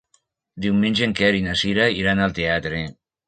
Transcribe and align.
Diumenge 0.63 1.03
en 1.07 1.13
Quer 1.19 1.29
i 1.41 1.45
na 1.49 1.53
Cira 1.61 1.87
iran 1.99 2.23
al 2.25 2.35
teatre. 2.39 2.81